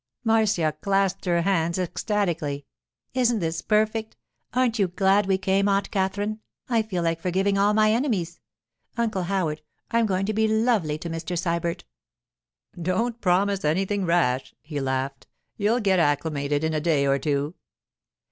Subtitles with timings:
[0.23, 2.65] Marcia clasped her hands ecstatically.
[3.13, 4.17] 'Isn't this perfect?
[4.51, 6.39] Aren't you glad we came, Aunt Katherine?
[6.67, 8.39] I feel like forgiving all my enemies!
[8.97, 9.61] Uncle Howard,
[9.91, 11.37] I'm going to be lovely to Mr.
[11.37, 11.83] Sybert.'
[12.81, 15.27] 'Don't promise anything rash,' he laughed.
[15.55, 17.53] 'You'll get acclimated in a day or two.